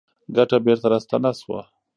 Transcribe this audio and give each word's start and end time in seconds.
ګټه 0.35 0.57
بېرته 0.65 0.87
راستانه 0.93 1.31
شوه. 1.39 1.61